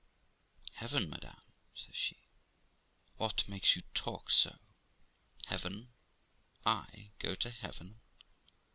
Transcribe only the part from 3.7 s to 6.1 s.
you talk so? Heaven!